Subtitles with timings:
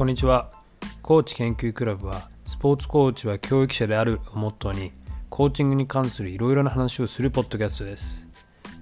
[0.00, 0.48] こんにちは。
[1.02, 4.92] コーチ研究クラブはスポーツコーチは教育者であるをモットーに
[5.28, 8.26] コーチングに関するいろいろな話をするポッドキャストです。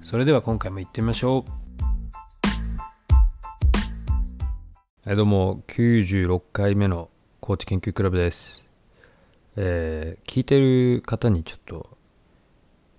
[0.00, 1.50] それでは今回も行ってみましょう。
[5.08, 5.64] はいどうも。
[5.66, 7.10] 96回目の
[7.40, 8.64] コーチ研究クラブです。
[9.56, 11.98] えー、聞いてる方にちょっと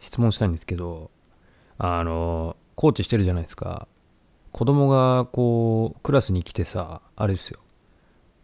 [0.02, 1.10] 質問したいんですけど
[1.78, 3.88] あのコーチしてるじゃないですか。
[4.52, 7.62] 子供がこうクラスに来てさあれですよ。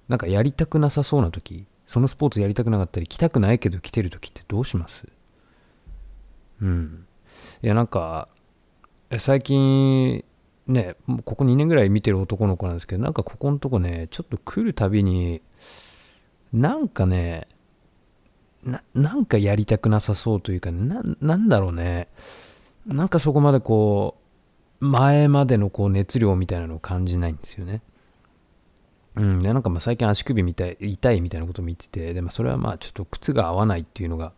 [0.07, 5.05] なんかやりたくなさそうな時そのスポーツやりたくなかったり来たくないけど来てる時ってどうします？
[6.61, 7.05] うん。
[7.61, 8.27] いやなんか
[9.17, 10.23] 最近
[10.67, 10.95] ね
[11.25, 15.41] ここ2年ぐらい見てる男の子なんですけどなんかここのとこねちょっと来るたびに
[16.53, 17.47] なんかね
[18.95, 22.07] なんかやりたくなさそうというかななんだろうね。
[22.87, 24.17] なんかそこまでこ
[24.81, 27.81] う前までのこう熱量みたいなのを感じないんですよね。
[29.15, 34.33] うん、でなんかまあ最近足首みたい痛いみたいなことも言っててで、まあ、それはまあちょっと靴が合わないっていうのが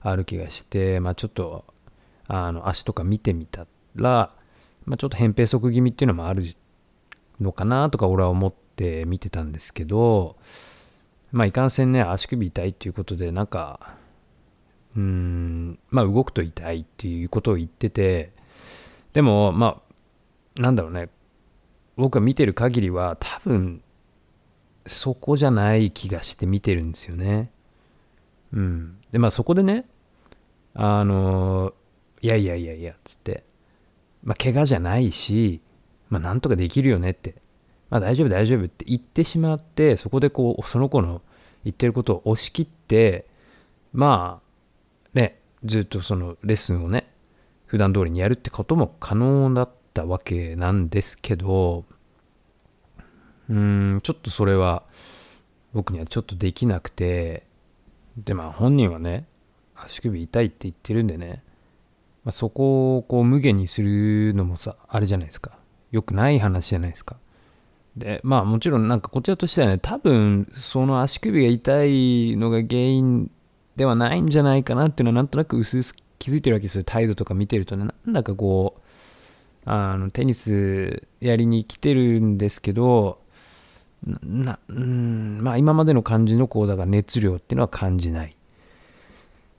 [0.00, 1.64] ある気がして、まあ、ちょっと
[2.28, 4.30] あの足とか見てみたら、
[4.84, 6.54] まあ、ちょっと扁平足気味っていうのもある
[7.40, 10.36] のかなとか俺は思って見てたんですけど
[11.30, 13.96] まあいかんせんね足首痛いっていうことでなんか
[14.94, 18.32] うーんまあ動くと痛いっていうことを言ってて
[19.14, 19.80] でもま
[20.58, 21.08] あなんだろうね。
[21.96, 23.82] 僕が見てる限りは多分
[24.86, 27.50] そこじゃない気がして見てるんですよね。
[28.52, 28.98] うん。
[29.10, 29.86] で、まあそこでね、
[30.74, 31.74] あの、
[32.20, 33.44] いやいやいやいや、つって、
[34.22, 35.60] まあ怪我じゃないし、
[36.08, 37.34] まあなんとかできるよねって、
[37.90, 41.22] まあ大丈夫大丈夫って言ってしまって、そこでこう、その子の
[41.64, 43.26] 言ってることを押し切って、
[43.92, 47.12] まあ、ね、ずっとそのレッスンをね、
[47.66, 51.84] 普段通りにやるってことも可能だったわけなんですけど、
[53.52, 54.82] うん、ちょっとそれは
[55.74, 57.46] 僕にはちょっとできなくて、
[58.16, 59.26] で、まあ本人はね、
[59.76, 61.42] 足首痛いって言ってるんでね、
[62.24, 65.52] まあ、そこをこう無限にするのもさ、あれじゃないですか。
[65.90, 67.16] よくない話じゃないですか。
[67.94, 73.30] で、まあもちろんなんかこちらとしてはね、多分その足首が痛いのが原因
[73.76, 75.88] ではないんじゃないかなっていうのはなんとなく薄々
[76.18, 76.84] 気づいてるわけですよ。
[76.84, 78.80] 態度とか見てるとね、なんだかこう、
[79.66, 83.21] あのテニスやりに来てるんですけど、
[84.06, 88.36] な、うん、まあ今までの感じのこうだから熱量っていうのは感じない。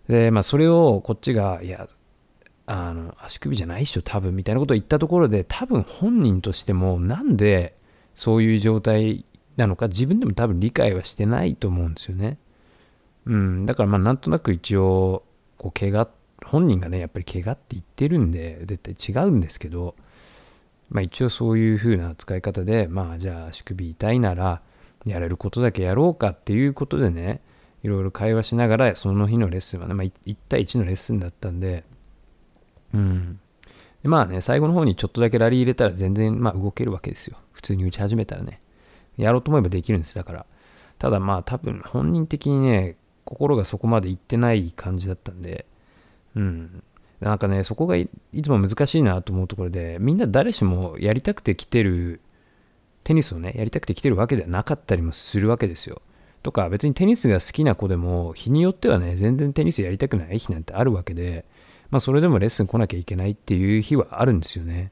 [0.08, 1.88] で、まあそれをこっちが、いや、
[2.66, 7.74] あの、足首じゃないっしょ、多分、みたいなことを言ったところで、多分本人としても、なんで
[8.16, 9.26] そういう状態
[9.58, 12.38] なのか、自分でも多分理解はしてないと思うんですよね。
[13.26, 15.24] うん、だからまあなんとなく一応、
[15.58, 16.10] こう、怪我、
[16.46, 19.96] 本人がね、やっぱり怪我って言ってるんで、絶対違うんですけど、
[20.90, 24.62] まあ、一応そういう風な使い方で、まあ、じゃあ足首痛いなら、
[25.06, 27.42] やれることだけやろうかっていうことでね、
[27.84, 31.84] いろいろ会話しながら、その日のレッスンはね、まあ、1対1のレッスンだったんで、
[32.94, 33.40] うん。
[34.02, 37.38] でまあね、最後の方にちょっとだけラリー入れたら全然、まあ、動けるわけですよ。
[37.52, 38.60] 普通に打ち始めたらね。
[39.18, 40.46] やろうと思えばできるんです、だから。
[41.00, 45.66] ただまあ、多分本人的にね、心がそこまでいってない感じだったんで、
[46.36, 46.84] うん。
[47.20, 48.10] なんかね、そこがい
[48.42, 52.22] つも難しいなと思うところで、みんな誰しもやりたくて来てる、
[53.04, 56.02] テニスをね、やりたくて来てるわけではなかったりもするわけですよ。
[56.42, 61.46] とか、別にテニスが好きな子でも、日によってはね、全然テニスやりたくない日なんてあるわけで、
[61.90, 64.92] まあ、それでもレッスン来なきゃいけないっていう日はあるんですよね。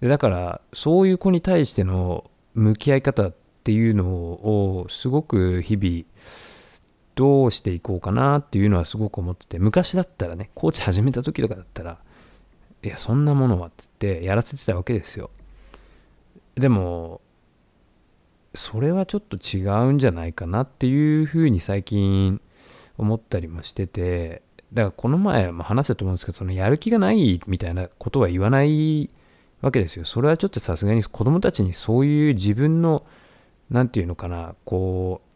[0.00, 6.04] でだから、そういう子に対しての向き合い方っていうのを、すごく日々、
[7.18, 11.98] どうしていこうかなっていうのはすごく思ってて、昔だったらね、コーチ始めた時とかだったら、
[12.84, 15.30] いや、そんなものはっつってやらせてたわけですよ。
[16.54, 17.20] でも、
[18.54, 22.40] それはちょっと違うんじゃないかなっていうふうに最近
[22.98, 24.42] 思ったりもしてて、
[24.72, 29.10] だからこの前も話したと思うんですけど、そのやる気がないみたいなことは言わない
[29.60, 30.04] わけですよ。
[30.04, 33.04] それはちょっとさすがに子供たちにそういう自分の、
[33.70, 35.27] なんていうのかな、こう、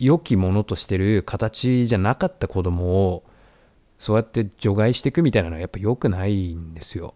[0.00, 3.24] 良きものとしてる形じゃなかった子供を
[3.98, 7.14] そうやって除外していくみたいなのはやっぱ良くないんですよ。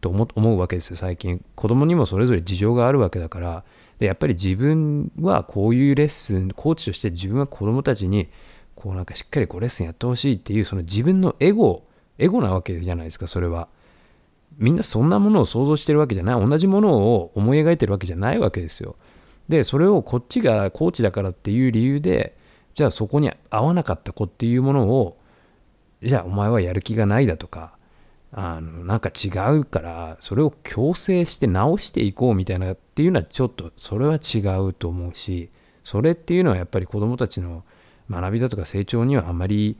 [0.00, 1.44] と思うわけですよ最近。
[1.54, 3.64] 子供にもそれぞれ事情があるわけだから
[3.98, 8.28] でやっぱり自分はこういうレッスンコーチとして自分は子供たちに
[8.74, 11.84] こうなんかしっかりこうレッスンやってほしいっていうその自分のエゴ
[12.18, 13.68] エゴなわけじゃないですかそれは。
[14.58, 18.94] みんなそんなものを想像してるわけじゃない同じものを思い描いてるわけじゃないわけですよ。
[19.50, 22.36] で、それをこっちがコーチだからっていう理由で、
[22.76, 25.16] じゃあそこに合わなかった子っていうものを、
[26.02, 27.76] じゃあお前はやる気がないだとか、
[28.30, 35.50] あの、なんか違うから、それを強制して直していこうみたいなっていうのはちょっと、それは違うと思うし、
[35.82, 37.64] それっていうのはやっぱり子どもたちの
[38.08, 39.76] 学びだとか成長にはあまり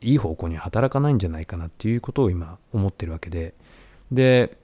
[0.00, 3.54] いい方向に働かないんじゃないかなっていうことを今思ってるわけで。
[4.10, 4.58] で、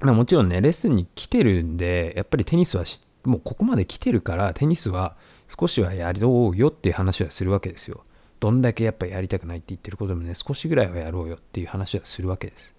[0.00, 5.16] まあ、もちろんねレッスンに来てるんでやっぱりテニスは知もうここまで来てるからテニスは
[5.58, 8.02] 少しはやろうよっていう話はするわけですよ。
[8.40, 12.74] どんだけやっぱりやりたくないって言ってることもね少しぐらいはやろうよっていう話はするわけです。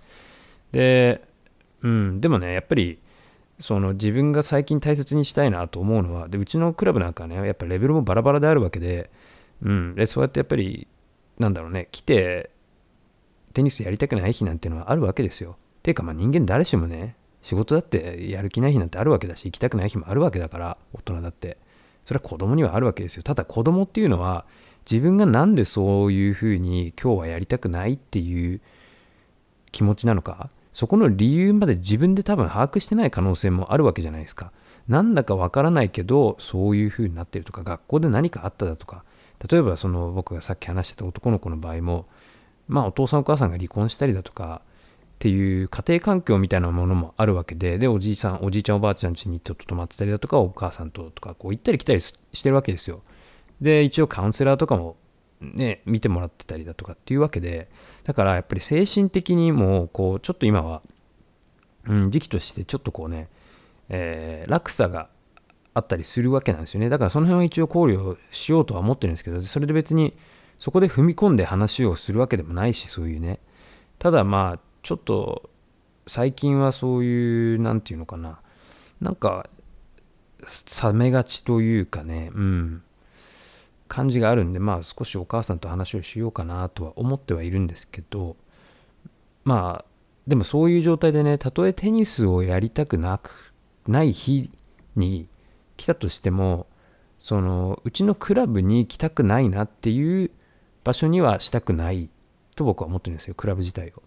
[0.72, 1.22] で
[1.84, 3.00] うんでもねやっぱり
[3.60, 9.10] その自分が最近大切にしたいなと思うのはでうちのクラブなんかねやっぱレベルもバラバラであるわけで,、
[9.64, 10.88] うん、でそうやってやっぱり
[11.40, 12.52] なんだろうね来て
[13.54, 15.58] テニスやりたくない日なんていうのはあるわけですよ。
[15.82, 17.16] ていうかまあ人間誰しもね
[17.48, 21.58] 仕事だってやる気ない日なんてあるわけだし行きたくない日もあるわけだから大人だって
[22.06, 24.46] それは子供にはあるわけですよただ子供っていうのは
[24.90, 28.62] 自分がなんでそういうふうに今日はやりたくないっていう
[29.72, 34.52] 気持ちなのかそこの理由まで自分で多分把握してない可能性もあるわけじゃないですか。
[34.88, 39.04] なんだかわからないけど、そういう風になってるとか、学校で何かあっただとか、
[39.50, 42.06] 例えばその僕がさっき話してた男の子の場合も、
[42.68, 44.62] まあお父さんお母さんが離婚したりだとか、
[45.18, 53.02] っていう家庭環境みたいなものもあるわけで、で、おじいさん、おじいちゃんおばあちゃん家にちょっと泊まってたりだとか、お母さんととか、こう行ったり来たりしてるわけですよ。
[53.60, 54.96] で、一応カウンセラーとかも
[55.42, 57.68] ね、見てもらってたりだとかっていうわけで、
[58.04, 60.84] だからやっぱり精神的にも、こう、ちょっと今は、
[61.86, 63.28] うん、時期としてちょっとこうね、
[63.90, 65.10] えー、落差が
[65.74, 66.90] あったりするわけなんですよね。
[66.90, 70.16] だからその辺は一応考慮しようとは思ってるんですけど、それで別に
[70.60, 73.40] そこで踏み込んで話をするわけでもないし、そういうね。
[74.00, 75.50] ただまあ、ちょっと
[76.08, 78.40] 最近はそういう、なんていうのかな、
[79.02, 79.50] なんか、
[80.82, 82.84] 冷めがちというかね、うん。
[83.90, 88.38] 感じがあるんで、まあ少しお母さんと話をしようかなとは思ってはいるんですけど、
[89.44, 89.86] まあ、
[90.26, 93.54] でもそういう状態でね、たとえテニスをやりたくなく
[93.90, 94.50] ない日
[94.96, 95.28] に
[95.76, 96.66] 来たとしても、
[97.20, 100.32] そのうちのクラブに来たくないなっていう
[100.86, 102.08] 場所にはしたくない
[102.56, 104.02] と僕は思ってるんですよ、クラブ自体を。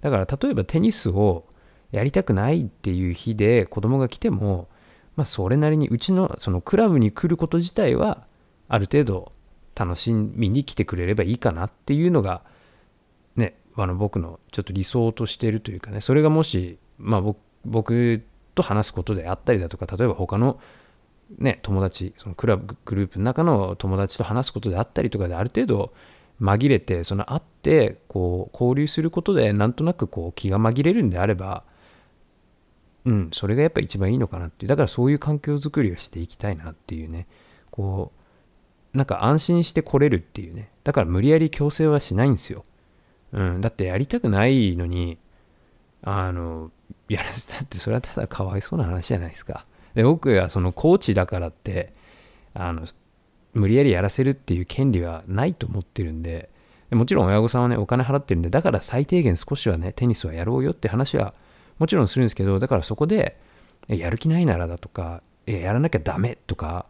[0.00, 1.44] だから例えばテニスを
[1.92, 4.68] やりたくないっていう日で子供が来ても、
[5.16, 8.24] まあそれなりにうちのそのクラブに来ること自体は
[8.68, 9.32] ある程度
[9.74, 12.42] 楽しみに来てくれればいいかなっていうのが
[13.36, 18.22] ねあの僕のちょっと理想としてるというかねそれがもし、まあ、僕
[18.54, 20.58] と話すことであったりだとか例えば他の
[21.38, 25.92] ね友達そのクラブグループの中の友達と話すことであったりとかである程度
[26.40, 31.64] 紛れてその会ってこう交流することでなんとなくこう気が紛れるんであれば
[33.04, 37.26] うんそれがやっぱ一番いいのかなっていうだからそういう環境づくりをしていきたいなっていうね
[37.70, 38.20] こう
[38.92, 40.70] なんか安心して来れるっていうね。
[40.84, 42.64] だから無理やり強制はしないんですよ。
[43.32, 43.60] うん。
[43.60, 45.18] だってやりたくないのに、
[46.02, 46.72] あの、
[47.08, 49.62] やらせたってそれはただかわいそうな話じゃないですか。
[49.94, 51.92] で、僕がそのコーチだからって、
[52.52, 52.86] あの、
[53.54, 56.50] 無理やりやらせるっていう権利はないと思ってるんで、
[56.90, 61.34] もちろん親御さんはね、お金払ってるんで、だから最低限少しはね、テニスはやろうよって話は
[61.78, 63.38] もちろんするんですけど、だからそこで、
[63.88, 66.86] やる気ないならだとか、やらなきゃダメとか、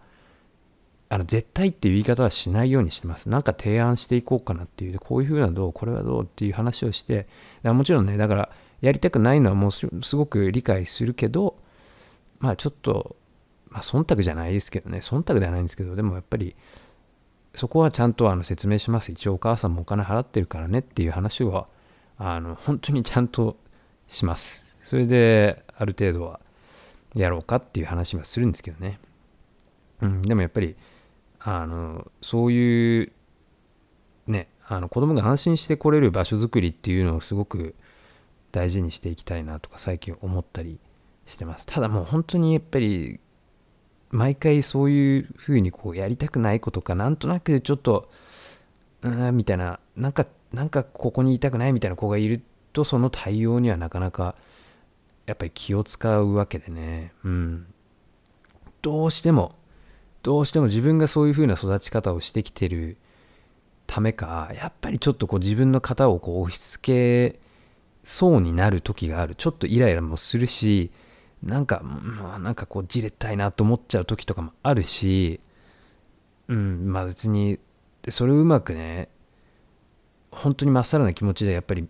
[1.09, 3.29] あの絶対っていう言い方はしないようにしてます。
[3.29, 7.27] なんか提案していこうかなっていう、こういう風などう、これはどうっていう話をして、
[7.63, 11.57] もちろんね、だからやりたくないのはもうすごく理解するけど、
[12.39, 13.17] まあちょっと、
[13.71, 16.55] まあ忖度じゃないですけどね、忖度ではないんですけど、でもやっぱり、
[17.55, 19.11] そこはちゃんとあの説明します。
[19.13, 21.67] 一応お母さんもお金払ってるからねっていう話は、
[22.19, 23.57] あの、本当にちゃんと
[24.07, 24.63] します。
[24.85, 26.41] それで、ある程度は
[27.15, 29.01] やろうかっていう話はするんですけどね。
[30.03, 30.77] うん、でもやっぱり、
[31.41, 33.13] あのそういう
[34.27, 37.75] ねあの子供が安心して来れる場所づくりっていうのをすごく
[38.53, 40.79] 大事にしていきたいなとか最近思ったり
[41.27, 43.21] してますただもう本当にやっぱり
[44.11, 48.11] 毎回そういう風にこうやりたくないことかなんとなくちょっと
[49.03, 54.35] うんみたいななんかなんかここにいたくないみたいな子がいるとその対応にはなかなか
[55.27, 57.13] やっぱり気を使うわけでね。
[57.25, 57.67] うん。
[58.83, 59.53] どうしても
[60.23, 62.97] どうしても自分がそういう風な育ち方をしてきてる
[63.87, 67.41] ためかやっぱりちょっとこう自分の型をこう押し付け
[68.03, 69.35] そうになる時がある。
[69.35, 70.91] ちょっとイライラもするし
[71.43, 75.41] なんかまあなんかこうじれったいなと思っちゃう時とかもあるし
[76.49, 77.59] うんまあ別に
[78.09, 79.09] それをうまくね
[80.31, 81.89] 本当にまっさらな気持ちでやっぱり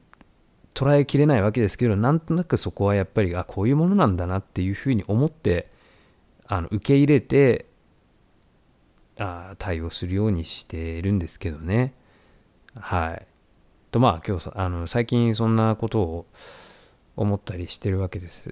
[0.75, 5.69] 捉えきれないわけですけどなんとなくそこはやっぱりあこういうものなんだなっていうふうに思って
[6.47, 7.67] あの受け入れて
[9.19, 11.93] あ対応するようにしてるんですけどね。
[12.75, 13.27] はい。
[13.91, 16.27] とまあ今日あの最近そんなことを
[17.17, 18.51] 思ったりしてるわけです。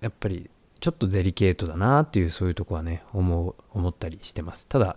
[0.00, 4.66] やっぱりちょっとデリケートだなっていうそういうとこはね思う思ったりしてます。
[4.66, 4.96] ただ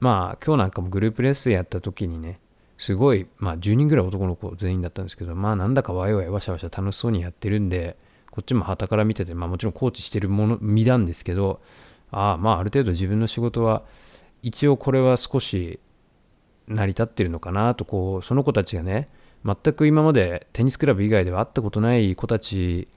[0.00, 2.40] まあ今日なんかもグループレッスンやった時にね
[2.78, 7.96] すごいまあ10人ぐらい男の子全員だったんですけどまあなんだかワイワイワシャワシャ楽しそうにやってるんで
[8.32, 11.60] こっちも旗から見ててまあもちろんコーチしてるもの身なんですけど
[12.10, 13.84] ああまあある程度自分の仕事は
[14.42, 15.78] 一応これは少し
[16.66, 19.06] 成り立ってるのかなとこうその子たちがね
[19.44, 22.88] 全く今までテニスクラブ以外では会ったことない子たち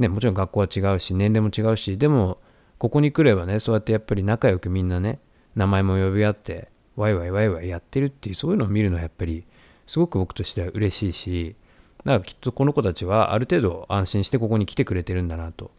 [0.00, 2.38] ねもちろん学校は違うし年齢も違うしでも
[2.78, 5.20] ここに来ればねそうやってやっぱり仲良くみんなね
[5.54, 9.44] 名前も呼び合ってワイワイワイワイやってるっていうそういうのを見るのはやっぱり
[9.86, 11.56] すごく僕としては嬉しいし
[12.04, 15.70] だからきっとこの子たちはある程度安心してここに来てくれてるんだなと。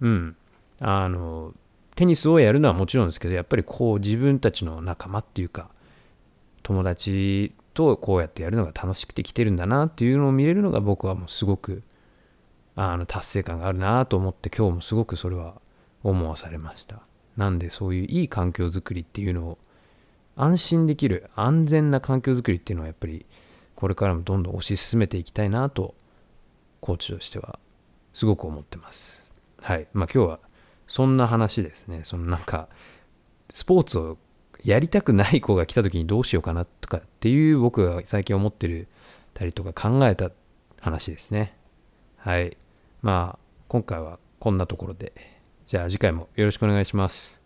[0.00, 0.36] うん。
[0.80, 1.54] あの
[1.94, 5.70] テニスをやるのはもちろんですけどやっぱりこう自分たちの仲間っていうか
[6.62, 11.82] 友達とこうやってやるのが楽しくて来てるんだなっていうのを見れるのが僕はもうすごく
[12.80, 15.60] あの達成感があるなと思って今日もすごくそれは
[16.04, 17.02] 思わされました。
[17.36, 19.58] なんでそういういい環境づくりっていうのを
[20.36, 23.26] 安心できる安全な環境づくりっていうのはやっぱり
[23.74, 25.96] これからもどんどん推し進めていきたいなと
[26.80, 27.58] コーチとしては
[28.14, 29.28] すごく思ってます。
[29.60, 29.88] はい。
[29.92, 30.38] まあ今日は
[30.86, 32.02] そんな話ですね。
[32.04, 32.68] そのなんか
[33.50, 34.18] スポーツを
[34.62, 38.86] やりたくない子が来た時にどうしようかなとかっていう僕が最近思ってる
[39.34, 40.30] たりとか考えた
[40.80, 41.56] 話ですね。
[42.18, 42.56] はい。
[43.02, 43.38] まあ
[43.68, 45.12] 今回はこんなところで。
[45.66, 47.37] じゃあ次回もよろしくお願いします。